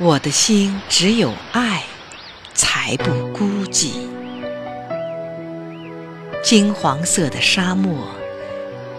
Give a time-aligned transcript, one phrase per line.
[0.00, 1.82] 我的心只有爱，
[2.54, 3.94] 才不孤寂。
[6.40, 8.06] 金黄色的沙漠，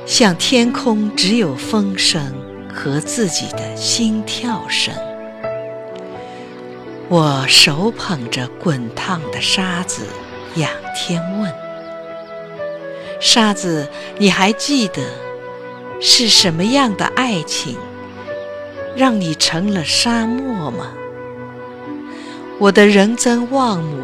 [0.05, 2.35] 像天空，只有风声
[2.67, 4.93] 和自己的心跳声。
[7.07, 10.05] 我手捧着滚烫的沙子，
[10.55, 11.49] 仰天问：
[13.21, 13.87] 沙子，
[14.17, 15.01] 你还记得
[16.01, 17.77] 是什么样的爱情，
[18.99, 20.91] 让你成了沙漠吗？
[22.59, 24.03] 我的仁增旺姆，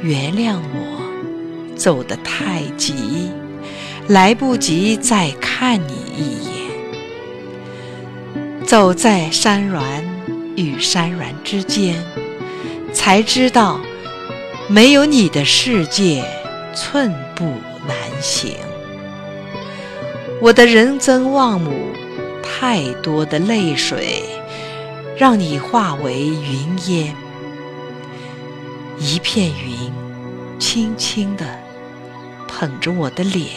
[0.00, 3.30] 原谅我走得太急，
[4.08, 6.54] 来不及再看你一眼，
[8.64, 9.84] 走在山峦。
[10.56, 12.02] 与山峦之间，
[12.90, 13.78] 才知道
[14.70, 16.24] 没有你的世界
[16.74, 17.44] 寸步
[17.86, 18.56] 难行。
[20.40, 21.70] 我的仁增旺姆，
[22.48, 24.22] 太多的泪水
[25.16, 27.14] 让你化为云烟。
[28.98, 29.92] 一片云
[30.58, 31.44] 轻轻地
[32.48, 33.48] 捧着我的脸，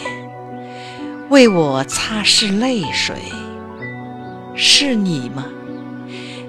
[1.30, 3.16] 为我擦拭泪水，
[4.54, 5.46] 是你吗？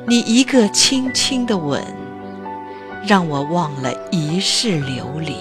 [0.07, 1.81] 你一个轻轻的吻，
[3.07, 5.33] 让我忘了一世流离；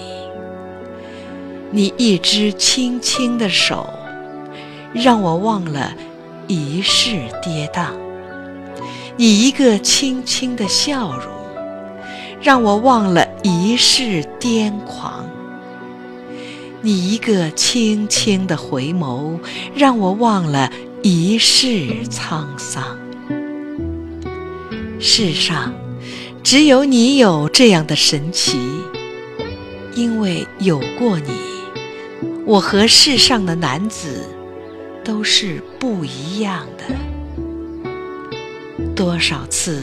[1.71, 3.89] 你一只轻轻的手，
[4.93, 5.93] 让我忘了
[6.53, 7.91] 一世跌宕；
[9.15, 11.31] 你一个轻轻的笑容，
[12.41, 15.23] 让我忘了一世癫狂；
[16.81, 19.39] 你一个轻轻的回眸，
[19.73, 20.69] 让我忘了
[21.01, 22.83] 一世沧桑。
[24.99, 25.73] 世上
[26.43, 28.57] 只有你有这样的神奇，
[29.95, 31.31] 因为有过你，
[32.45, 34.27] 我和世上的男子
[35.03, 36.83] 都是不一样的。
[38.95, 39.81] 多少次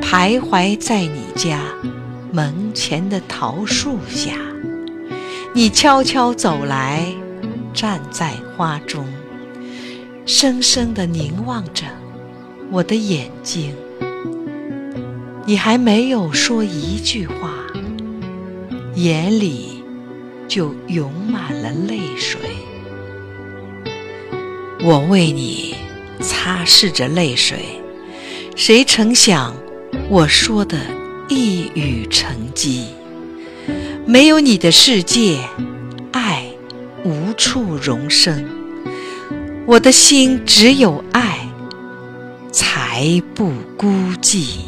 [0.00, 1.60] 徘徊在你家
[2.32, 4.36] 门前的桃树下，
[5.54, 7.04] 你悄悄走来，
[7.72, 9.04] 站在花中，
[10.26, 11.86] 深深地凝望着
[12.70, 13.74] 我的眼睛。
[15.46, 17.50] 你还没有说一句话，
[18.94, 19.82] 眼里
[20.46, 22.38] 就涌满了泪水。
[24.82, 25.74] 我为你
[26.20, 27.58] 擦拭着泪水，
[28.56, 29.54] 谁曾想
[30.08, 30.78] 我说的
[31.28, 32.86] 一语成机？
[34.06, 35.38] 没有你的世界，
[36.12, 36.46] 爱
[37.04, 38.48] 无处容身。
[39.66, 41.46] 我的心只有爱，
[42.50, 43.86] 才不孤
[44.22, 44.60] 寂。